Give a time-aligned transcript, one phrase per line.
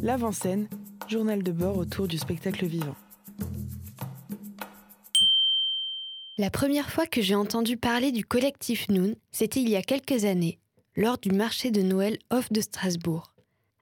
[0.00, 0.68] L'avant-scène,
[1.08, 2.94] journal de bord autour du spectacle vivant.
[6.36, 10.24] La première fois que j'ai entendu parler du collectif Noon, c'était il y a quelques
[10.24, 10.60] années,
[10.94, 13.32] lors du marché de Noël off de Strasbourg.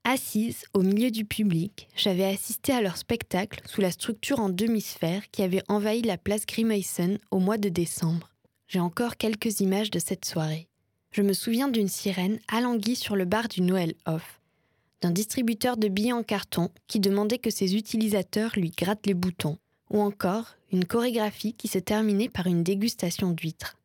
[0.04, 5.30] Assise au milieu du public, j'avais assisté à leur spectacle sous la structure en demi-sphère
[5.30, 8.30] qui avait envahi la place Grimason au mois de décembre.
[8.68, 10.68] J'ai encore quelques images de cette soirée.
[11.10, 14.40] Je me souviens d'une sirène alanguie sur le bar du Noël off,
[15.02, 19.58] d'un distributeur de billets en carton qui demandait que ses utilisateurs lui grattent les boutons,
[19.90, 23.76] ou encore une chorégraphie qui se terminait par une dégustation d'huîtres.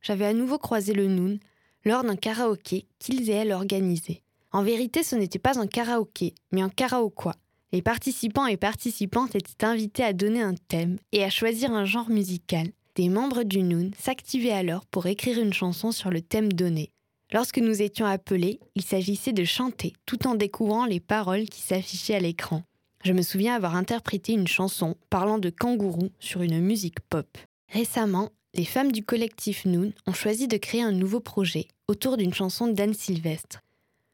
[0.00, 1.38] J'avais à nouveau croisé le Noon
[1.84, 4.22] lors d'un karaoké qu'ils et elles organisaient.
[4.52, 7.30] En vérité, ce n'était pas un karaoké, mais un karaoke.
[7.72, 12.10] Les participants et participantes étaient invités à donner un thème et à choisir un genre
[12.10, 12.68] musical.
[12.96, 16.90] Des membres du Noon s'activaient alors pour écrire une chanson sur le thème donné.
[17.32, 22.14] Lorsque nous étions appelés, il s'agissait de chanter tout en découvrant les paroles qui s'affichaient
[22.14, 22.62] à l'écran.
[23.04, 27.26] Je me souviens avoir interprété une chanson parlant de kangourous sur une musique pop.
[27.70, 32.34] Récemment, les femmes du collectif Noon ont choisi de créer un nouveau projet autour d'une
[32.34, 33.60] chanson d'Anne Sylvestre.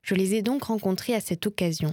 [0.02, 1.92] Je les ai donc rencontrées à cette occasion.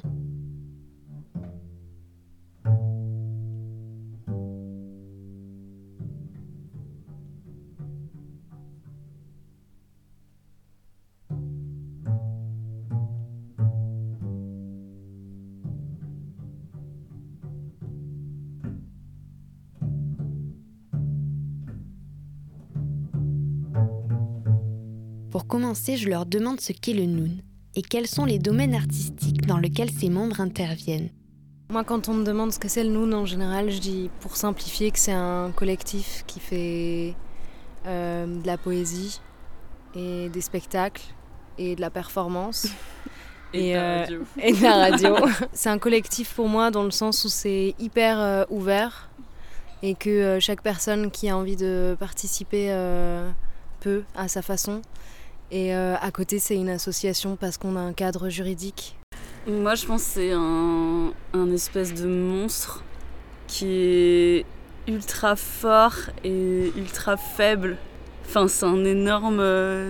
[25.35, 27.41] Pour commencer, je leur demande ce qu'est le Noon
[27.75, 31.09] et quels sont les domaines artistiques dans lesquels ses membres interviennent.
[31.69, 34.37] Moi, quand on me demande ce que c'est le Noon, en général, je dis pour
[34.37, 37.15] simplifier que c'est un collectif qui fait
[37.85, 39.19] euh, de la poésie
[39.93, 41.03] et des spectacles
[41.57, 42.67] et de la performance.
[43.53, 44.05] et, de euh,
[44.41, 45.17] et, de la radio.
[45.51, 49.09] c'est un collectif pour moi dans le sens où c'est hyper euh, ouvert
[49.83, 52.69] et que chaque personne qui a envie de participer
[53.81, 54.81] peut à sa façon.
[55.51, 58.97] Et euh, à côté, c'est une association parce qu'on a un cadre juridique.
[59.47, 61.13] Moi, je pense que c'est un,
[61.53, 62.83] espèce de monstre
[63.47, 64.45] qui est
[64.87, 67.77] ultra fort et ultra faible.
[68.25, 69.39] Enfin, c'est un énorme,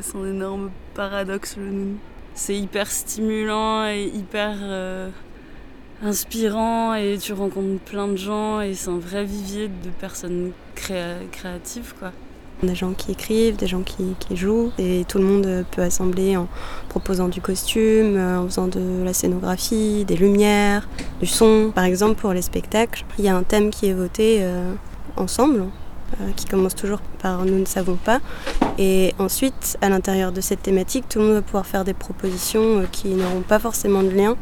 [0.01, 1.95] c'est un énorme paradoxe le
[2.33, 5.09] C'est hyper stimulant et hyper euh,
[6.01, 11.93] inspirant et tu rencontres plein de gens et c'est un vrai vivier de personnes créatives
[11.99, 12.11] quoi.
[12.63, 16.47] Des gens qui écrivent, des gens qui, jouent, et tout le monde peut assembler en
[16.89, 20.87] proposant du costume, euh, en faisant de la scénographie, des lumières,
[21.19, 21.71] du son.
[21.75, 24.73] Par exemple, pour les spectacles, il y a un thème qui est voté euh,
[25.17, 25.65] ensemble,
[26.21, 28.21] euh, qui commence toujours par Nous ne savons pas.
[28.77, 32.85] Et ensuite, à l'intérieur de cette thématique, tout le monde va pouvoir faire des propositions
[32.91, 34.35] qui n'auront pas forcément de lien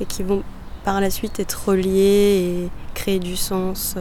[0.00, 0.42] et qui vont
[0.84, 3.96] par la suite être reliées et créer du sens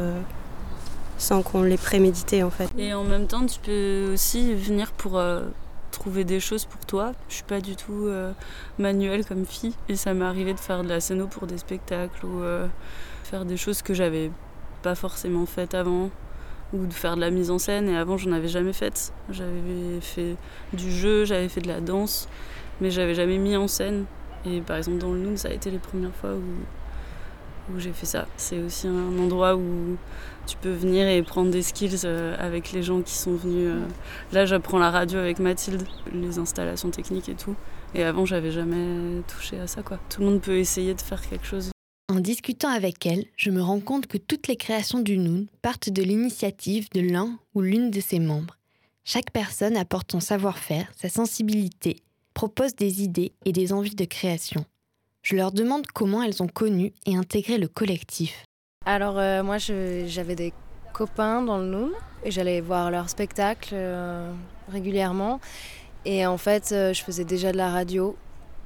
[1.18, 2.70] sans qu'on l'ait prémédité en fait.
[2.78, 5.44] Et en même temps, tu peux aussi venir pour euh,
[5.92, 7.14] trouver des choses pour toi.
[7.30, 8.32] Je suis pas du tout euh,
[8.78, 12.26] manuelle comme fille et ça m'est arrivé de faire de la scéno pour des spectacles
[12.26, 12.68] ou euh,
[13.24, 14.32] faire des choses que j'avais
[14.84, 16.10] pas forcément faites avant
[16.74, 19.14] ou de faire de la mise en scène et avant j'en avais jamais fait.
[19.30, 20.36] J'avais fait
[20.74, 22.28] du jeu, j'avais fait de la danse,
[22.82, 24.06] mais j'avais jamais mis en scène.
[24.46, 26.44] Et par exemple dans le Noon, ça a été les premières fois où
[27.70, 28.28] où j'ai fait ça.
[28.38, 29.98] C'est aussi un endroit où
[30.48, 33.70] tu peux venir et prendre des skills euh, avec les gens qui sont venus.
[33.70, 33.86] Euh.
[34.32, 35.84] Là, j'apprends la radio avec Mathilde,
[36.14, 37.56] les installations techniques et tout.
[37.94, 40.00] Et avant, j'avais jamais touché à ça, quoi.
[40.10, 41.72] Tout le monde peut essayer de faire quelque chose.
[42.08, 45.90] En discutant avec elle, je me rends compte que toutes les créations du Noon partent
[45.90, 48.58] de l'initiative de l'un ou l'une de ses membres.
[49.04, 51.98] Chaque personne apporte son savoir-faire, sa sensibilité,
[52.34, 54.66] propose des idées et des envies de création.
[55.26, 58.46] Je leur demande comment elles ont connu et intégré le collectif.
[58.86, 60.54] Alors euh, moi j'avais des
[60.94, 61.92] copains dans le Noom
[62.24, 64.32] et j'allais voir leurs spectacles euh,
[64.72, 65.42] régulièrement.
[66.06, 68.16] Et en fait euh, je faisais déjà de la radio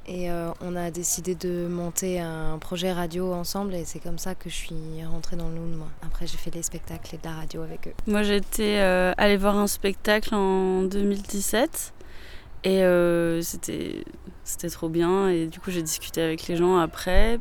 [0.06, 0.28] et
[0.60, 4.54] on a décidé de monter un projet radio ensemble et c'est comme ça que je
[4.54, 5.76] suis rentrée dans le Noon.
[5.76, 5.88] Moi.
[6.02, 7.94] Après j'ai fait des spectacles et de la radio avec eux.
[8.06, 8.78] Moi j'étais
[9.16, 11.94] allée voir un spectacle en 2017
[12.64, 14.04] et euh, c'était,
[14.70, 15.28] trop bien.
[15.28, 17.38] Et du coup, j'ai discuté avec les gens après.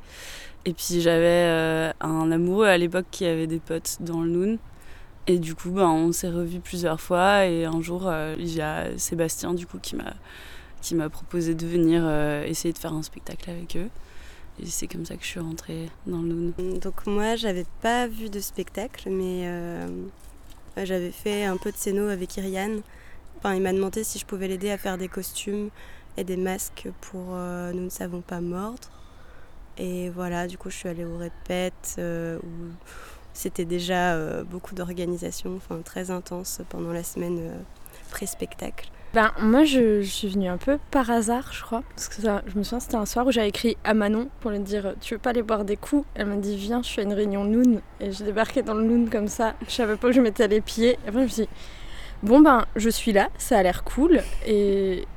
[0.65, 4.57] Et puis, j'avais euh, un amoureux à l'époque qui avait des potes dans le Noon.
[5.27, 7.45] Et du coup, ben, on s'est revus plusieurs fois.
[7.45, 12.09] Et un jour, euh, il y a Sébastien du coup, qui m'a, proposé de venir
[12.45, 13.89] essayer de faire un spectacle avec eux.
[14.61, 16.53] Et c'est comme ça que je suis rentrée dans le Noon.
[16.81, 19.45] Donc, moi, j'avais pas vu de spectacle, mais
[20.77, 22.81] j'avais fait un peu de scéno avec Iriane
[23.45, 25.69] il m'a demandé si je pouvais l'aider à faire des costumes
[26.17, 28.89] et des masques pour euh, Nous ne savons pas mordre.
[29.77, 32.49] Et voilà, du coup, je suis allée au répète où
[33.33, 37.53] c'était déjà beaucoup d'organisation, enfin très intense pendant la semaine
[38.09, 38.91] pré-spectacle.
[39.11, 41.81] Ben, moi, je, suis venue un peu par hasard, je crois.
[41.95, 44.59] Parce que je me souviens, c'était un soir où j'avais écrit à Manon pour lui
[44.59, 46.05] dire Tu veux pas aller boire des coups?
[46.13, 47.81] Elle m'a dit Viens, je suis à une réunion Noon.
[47.99, 49.55] Et j'ai débarqué dans le Noon comme ça.
[49.67, 50.99] Je savais pas où je mettais les pieds.
[51.03, 51.49] Et après, je me suis dit
[52.21, 54.21] Bon, ben, je suis là, ça a l'air cool.
[54.45, 55.07] Et,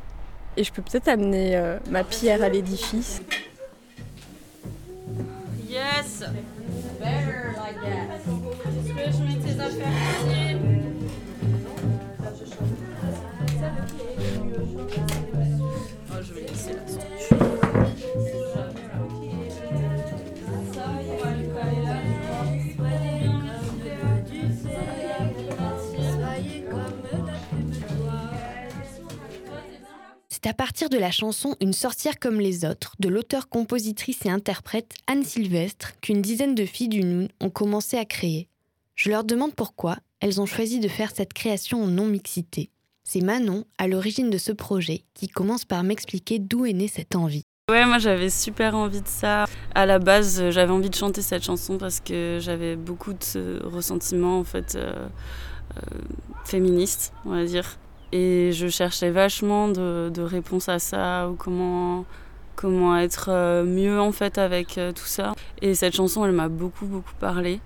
[0.57, 3.23] je peux peut-être amener euh, ma pierre à l'édifice.
[5.69, 6.25] Yes!
[30.43, 34.29] C'est à partir de la chanson Une sorcière comme les autres de l'auteur, compositrice et
[34.29, 38.49] interprète Anne Sylvestre qu'une dizaine de filles du Noun ont commencé à créer.
[38.97, 42.71] Je leur demande pourquoi elles ont choisi de faire cette création en non-mixité.
[43.05, 47.15] C'est Manon, à l'origine de ce projet, qui commence par m'expliquer d'où est née cette
[47.15, 47.45] envie.
[47.71, 49.45] Ouais, moi j'avais super envie de ça.
[49.77, 54.41] À la base, j'avais envie de chanter cette chanson parce que j'avais beaucoup de ressentiments
[54.41, 55.07] en fait euh,
[55.77, 55.99] euh,
[56.45, 57.79] féministes, on va dire.
[58.13, 62.05] Et je cherchais vachement de, réponses à ça, ou comment,
[62.57, 65.33] comment être euh, mieux en fait avec euh, tout ça.
[65.63, 67.61] Et cette chanson, elle m'a beaucoup, beaucoup parlé.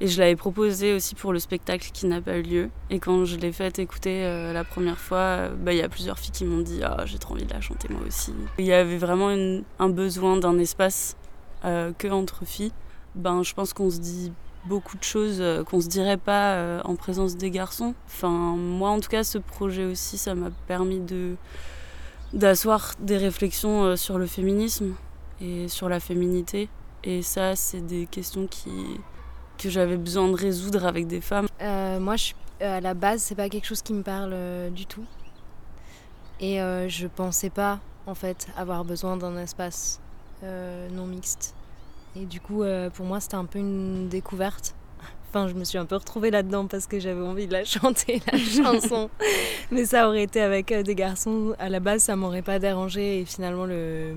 [0.00, 2.70] Et je l'avais proposée aussi pour le spectacle qui n'a pas eu lieu.
[2.90, 6.18] Et quand je l'ai fait écouter euh, la première fois, bah, il y a plusieurs
[6.18, 8.34] filles qui m'ont dit Ah, j'ai trop envie de la chanter moi aussi.
[8.58, 9.28] Il y avait vraiment
[9.78, 11.16] un besoin d'un espace
[11.62, 12.72] que entre filles.
[13.14, 14.32] Ben, je pense qu'on se dit
[14.66, 17.94] beaucoup de choses euh, qu'on se dirait pas euh, en présence des garçons.
[18.06, 21.02] Enfin, moi en tout cas, ce projet aussi, ça m'a permis
[22.32, 24.94] d'asseoir des réflexions euh, sur le féminisme
[25.40, 26.68] et sur la féminité.
[27.02, 28.48] Et ça, c'est des questions
[29.58, 31.48] que j'avais besoin de résoudre avec des femmes.
[31.60, 32.14] moi,
[32.60, 34.34] à la base, c'est pas quelque chose qui me parle
[34.70, 35.04] du tout.
[36.40, 36.56] Et
[36.88, 40.00] je pensais pas, en fait, avoir besoin d'un espace
[40.42, 41.54] non mixte.
[42.16, 44.74] Et du coup, euh, pour moi, c'était un peu une découverte.
[45.28, 48.22] Enfin, je me suis un peu retrouvée là-dedans parce que j'avais envie de la chanter,
[48.30, 49.10] la chanson.
[49.70, 51.54] Mais ça aurait été avec euh, des garçons.
[51.58, 53.20] À la base, ça m'aurait pas dérangé.
[53.20, 54.14] Et finalement, le,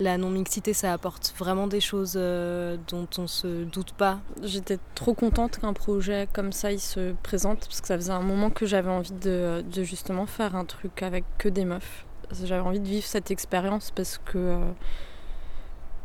[0.00, 4.20] la non-mixité, ça apporte vraiment des choses euh, dont on se doute pas.
[4.42, 8.22] J'étais trop contente qu'un projet comme ça il se présente parce que ça faisait un
[8.22, 12.06] moment que j'avais envie de, justement faire un truc avec que des meufs.
[12.44, 14.58] J'avais envie de vivre cette expérience parce que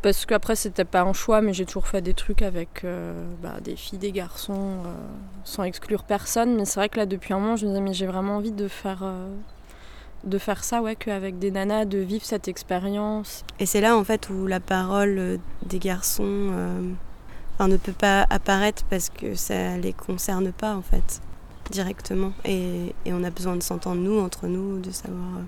[0.05, 3.55] parce qu'après c'était pas un choix mais j'ai toujours fait des trucs avec euh, bah,
[3.63, 4.93] des filles des garçons euh,
[5.43, 6.55] sans exclure personne.
[6.57, 8.51] Mais c'est vrai que là depuis un moment je me disais mais j'ai vraiment envie
[8.51, 9.27] de faire euh,
[10.23, 13.43] de faire ça ouais qu'avec des nanas de vivre cette expérience.
[13.59, 16.51] Et c'est là en fait où la parole des garçons
[17.59, 21.19] ne peut pas apparaître parce que ça les concerne pas en fait
[21.71, 22.33] directement.
[22.43, 25.39] Et, on a besoin de s'entendre nous, entre nous, de savoir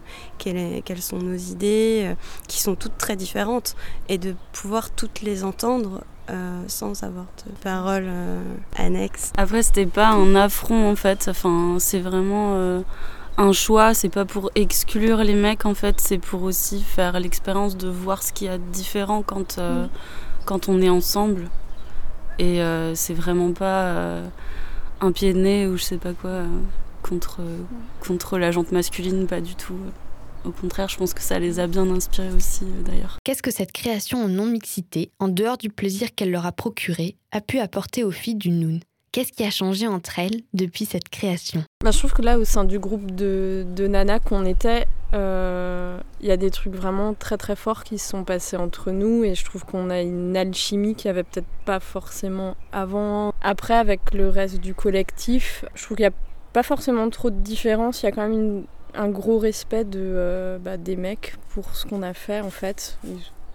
[0.47, 2.15] euh, quelles, sont nos idées, euh,
[2.47, 3.75] qui sont toutes très différentes,
[4.09, 8.09] et de pouvoir toutes les entendre euh, sans avoir de paroles
[8.77, 9.31] annexes.
[9.37, 12.83] Après, c'était pas un affront en fait, enfin, c'est vraiment
[13.37, 17.77] un choix, c'est pas pour exclure les mecs en fait, c'est pour aussi faire l'expérience
[17.77, 19.89] de voir ce qu'il y a de différent quand, mm.
[20.45, 21.49] quand on est ensemble.
[22.39, 22.61] Et
[22.93, 24.21] c'est vraiment pas
[25.01, 26.47] un pied de nez ou je sais pas quoi euh,
[27.03, 27.61] contre, euh,
[28.05, 29.77] contre la jante masculine, pas du tout.
[30.45, 33.17] Au contraire, je pense que ça les a bien inspirés aussi euh, d'ailleurs.
[33.23, 37.41] Qu'est-ce que cette création en non-mixité, en dehors du plaisir qu'elle leur a procuré, a
[37.41, 38.79] pu apporter aux filles du Noon
[39.11, 41.63] Qu'est-ce qui a changé entre elles depuis cette création?
[41.83, 45.19] Bah, Je trouve que là, au sein du groupe de, de Nana qu'on était, il
[45.19, 49.23] euh, y a des trucs vraiment très très forts qui se sont passés entre nous
[49.23, 53.33] et je trouve qu'on a une alchimie qui avait peut-être pas forcément avant.
[53.41, 56.17] Après, avec le reste du collectif, je trouve qu'il n'y a
[56.51, 58.03] pas forcément trop de différence.
[58.03, 61.85] Il y a quand même un gros respect de, euh, bah, des mecs pour ce
[61.85, 62.97] qu'on a fait en fait.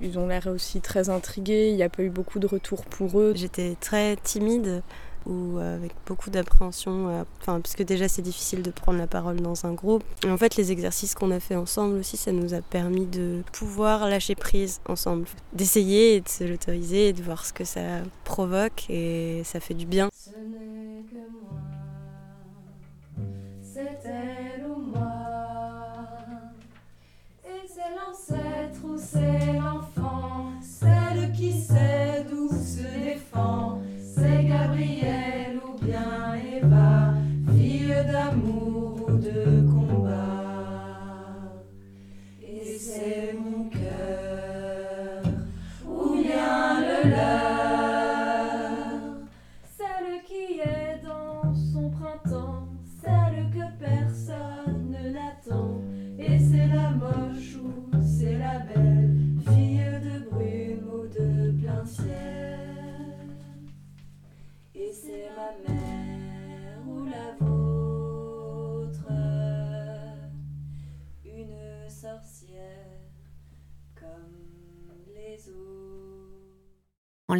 [0.00, 3.20] ils ont l'air aussi très intrigués, il n'y a pas eu beaucoup de retours pour
[3.20, 3.34] eux.
[3.36, 4.82] J'étais très timide
[5.26, 9.36] ou euh, avec beaucoup d'appréhension, euh, enfin, puisque déjà c'est difficile de prendre la parole
[9.40, 10.04] dans un groupe.
[10.24, 13.42] Et en fait, les exercices qu'on a fait ensemble aussi, ça nous a permis de
[13.52, 18.88] pouvoir lâcher prise ensemble, d'essayer de se l'autoriser et de voir ce que ça provoque
[18.88, 20.08] et ça fait du bien.
[20.12, 21.62] Ce n'est que moi,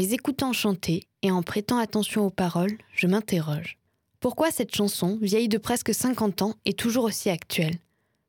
[0.03, 3.79] les écoutant chanter et en prêtant attention aux paroles, je m'interroge.
[4.19, 7.79] Pourquoi cette chanson, vieille de presque 50 ans, est toujours aussi actuelle?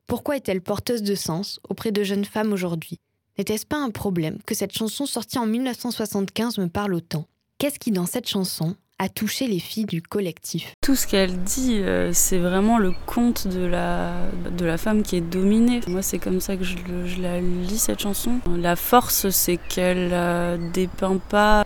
[0.06, 3.00] Pourquoi est-elle porteuse de sens auprès de jeunes femmes aujourd'hui?
[3.40, 7.26] N'était-ce pas un problème que cette chanson sortie en 1975 me parle autant?
[7.58, 11.80] Qu'est-ce qui, dans cette chanson, a touché les filles du collectif Tout ce qu'elle dit,
[11.82, 14.14] euh, c'est vraiment le conte de la,
[14.58, 15.82] de la femme qui est dominée.
[15.88, 18.40] Moi, c'est comme ça que je, je, la lis, cette chanson.
[18.58, 21.66] La force, c'est qu'elle ne dépeint pas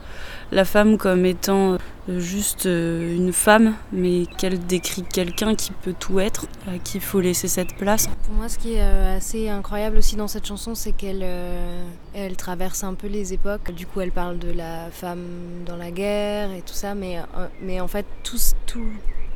[0.51, 1.77] la femme comme étant
[2.07, 7.01] juste euh, une femme, mais qu'elle décrit quelqu'un qui peut tout être, à qui il
[7.03, 8.07] faut laisser cette place.
[8.23, 11.83] Pour moi, ce qui est euh, assez incroyable aussi dans cette chanson, c'est qu'elle euh,
[12.13, 13.71] elle traverse un peu les époques.
[13.73, 15.25] Du coup, elle parle de la femme
[15.65, 17.19] dans la guerre et tout ça, mais,
[17.61, 18.87] mais en fait, tous, tout,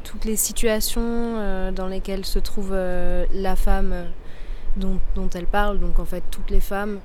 [0.03, 3.94] toutes les situations dans lesquelles se trouve la femme
[4.75, 7.00] dont, dont, elle parle, donc en fait toutes les femmes,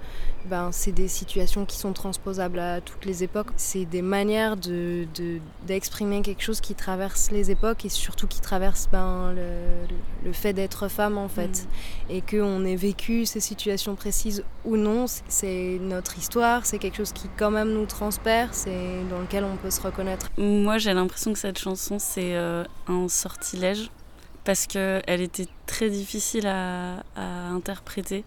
[0.46, 3.48] ben, c'est des situations qui sont transposables à toutes les époques.
[3.56, 8.40] C'est des manières d'exprimer de, d'exprimer quelque chose qui traverse les époques et surtout qui
[8.40, 9.86] traverse ben, le,
[10.24, 11.66] le fait d'être femme en fait.
[12.08, 12.12] Mm.
[12.12, 17.12] Et qu'on ait vécu ces situations précises ou non, c'est notre histoire, c'est quelque chose
[17.12, 20.30] qui quand même nous transperce et dans lequel on peut se reconnaître.
[20.38, 23.90] Moi j'ai l'impression que cette chanson c'est euh, un sortilège
[24.46, 28.24] parce qu'elle était très difficile à, à interpréter.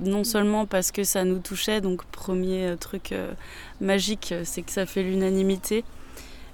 [0.00, 3.32] Non seulement parce que ça nous touchait, donc premier euh, truc euh,
[3.80, 5.84] magique, euh, c'est que ça fait l'unanimité,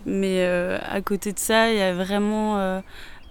[0.05, 2.83] mais à côté de ça, il y a vraiment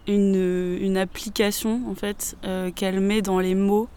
[0.08, 2.36] une, une, application en fait
[2.76, 3.88] qu'elle met dans les mots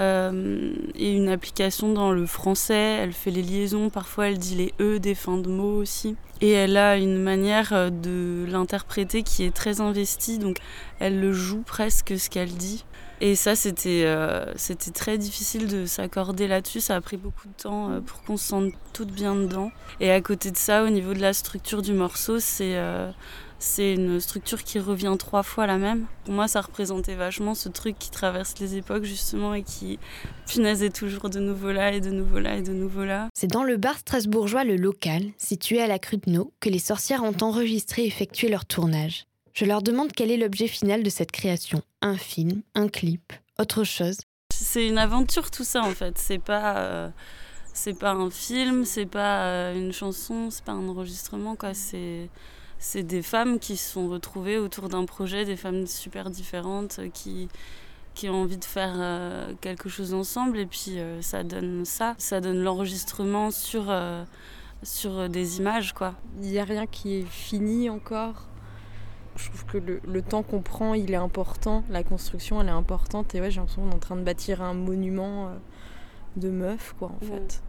[0.00, 2.98] et une application dans le français.
[3.00, 6.16] Elle fait les liaisons, parfois elle dit les e des fins de mots aussi.
[6.40, 10.56] Et elle a une manière de l'interpréter qui est très investie, donc
[10.98, 12.84] elle le joue presque ce qu'elle dit.
[13.22, 14.46] Et ça, c'était euh,
[14.94, 16.80] très difficile de s'accorder là-dessus.
[16.80, 19.70] Ça a pris beaucoup de temps euh, pour qu'on se sente toutes bien dedans.
[20.00, 23.10] Et à côté de ça, au niveau de la structure du morceau, c'est euh,
[23.60, 26.06] c'est une structure qui revient trois fois la même.
[26.24, 29.98] Pour moi, ça représentait vachement ce truc qui traverse les époques, justement, et qui
[30.46, 33.28] punaisait toujours de nouveau là, et de nouveau là, et de nouveau là.
[33.34, 37.36] C'est dans le bar strasbourgeois Le Local, situé à la Cruteno, que les sorcières ont
[37.42, 39.26] enregistré et effectué leur tournage.
[39.52, 41.82] Je leur demande quel est l'objet final de cette création.
[42.00, 44.16] Un film, un clip, autre chose.
[44.54, 46.16] C'est une aventure tout ça en fait.
[46.16, 47.08] C'est pas, euh,
[47.74, 51.74] c'est pas un film, c'est pas euh, une chanson, c'est pas un enregistrement quoi.
[51.74, 52.30] C'est,
[52.80, 57.08] c'est des femmes qui se sont retrouvées autour d'un projet, des femmes super différentes euh,
[57.08, 57.48] qui
[58.14, 58.96] qui ont envie de faire
[59.60, 63.94] quelque chose ensemble et puis ça donne ça, ça donne l'enregistrement sur
[64.82, 66.16] sur des images quoi.
[66.42, 68.50] Il n'y a rien qui est fini encore
[69.40, 71.82] je trouve que le, temps qu'on prend, il est important.
[71.88, 73.34] La construction, elle est importante.
[73.34, 75.56] Et ouais, j'ai l'impression qu'on est en train de bâtir un monument euh,
[76.36, 77.62] de meufs, quoi, en fait.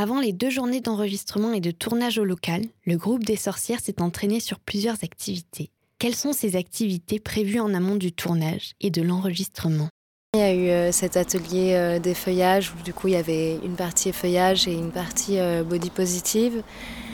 [0.00, 4.00] Avant les deux journées d'enregistrement et de tournage au local, le groupe des sorcières s'est
[4.00, 5.72] entraîné sur plusieurs activités.
[5.98, 9.88] Quelles sont ces activités prévues en amont du tournage et de l'enregistrement?
[10.34, 13.16] Il y a eu euh, cet atelier euh, des feuillages où du coup il y
[13.16, 15.38] avait une partie feuillage et une partie
[15.68, 16.62] body positive.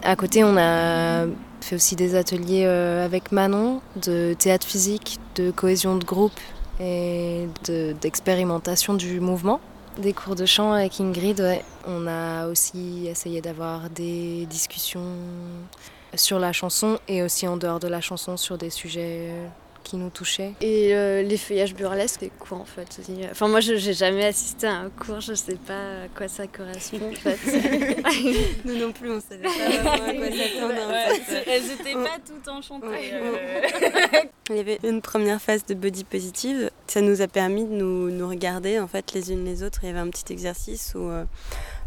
[0.02, 1.24] À côté on a
[1.62, 6.38] fait aussi des ateliers euh, avec Manon de théâtre physique, de cohésion de groupe
[6.78, 7.48] et
[8.02, 9.62] d'expérimentation du mouvement.
[9.98, 15.16] Des cours de chant avec Ingrid, on a aussi essayé d'avoir des discussions
[16.16, 19.30] sur la chanson et aussi en dehors de la chanson sur des sujets
[19.84, 20.54] qui nous touchaient.
[20.60, 23.00] Et euh, les feuillages burlesques, c'est quoi en fait
[23.30, 26.26] Enfin, moi, je n'ai jamais assisté à un cours, je ne sais pas à quoi
[26.26, 27.38] ça correspond en fait.
[28.64, 30.26] nous non plus, on ne savait pas à quoi
[31.28, 33.12] ça Elles n'étaient pas toutes enchantées.
[33.12, 33.32] Euh.
[34.50, 36.70] Il y avait une première phase de body positive.
[36.86, 39.80] Ça nous a permis de nous, nous, regarder en fait les unes les autres.
[39.82, 41.10] Il y avait un petit exercice où.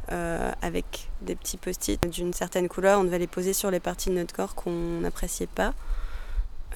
[0.10, 4.10] Euh, avec des petits post-it d'une certaine couleur, on devait les poser sur les parties
[4.10, 5.74] de notre corps qu'on n'appréciait pas.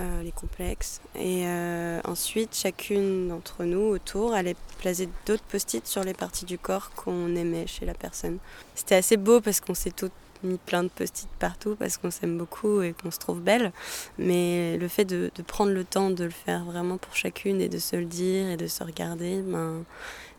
[0.01, 0.99] Euh, les complexes.
[1.15, 6.57] Et euh, ensuite, chacune d'entre nous autour allait placer d'autres post-it sur les parties du
[6.57, 8.39] corps qu'on aimait chez la personne.
[8.73, 12.35] C'était assez beau parce qu'on s'est toutes mis plein de post-it partout parce qu'on s'aime
[12.35, 13.71] beaucoup et qu'on se trouve belle.
[14.17, 17.77] Mais le fait de, prendre le temps de le faire vraiment pour chacune et de
[17.77, 19.83] se le dire et de se regarder, ben,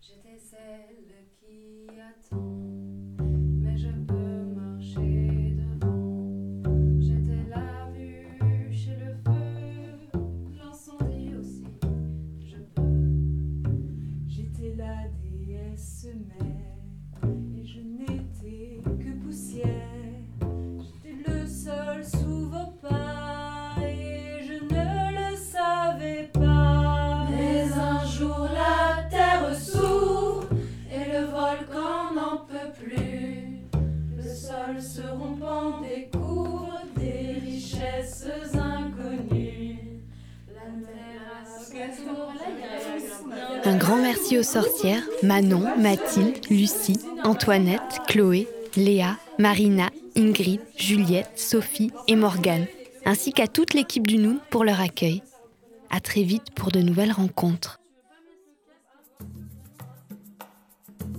[43.67, 51.91] Un grand merci aux sorcières Manon, Mathilde, Lucie, Antoinette, Chloé, Léa, Marina, Ingrid, Juliette, Sophie
[52.07, 52.67] et Morgane,
[53.05, 55.24] ainsi qu'à toute l'équipe du Noun pour leur accueil.
[55.89, 57.79] À très vite pour de nouvelles rencontres.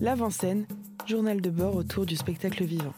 [0.00, 0.66] L'avant-scène,
[1.04, 2.94] journal de bord autour du spectacle vivant.